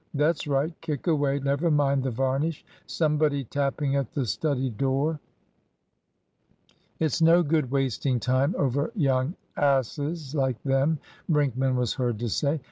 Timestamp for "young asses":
8.95-10.33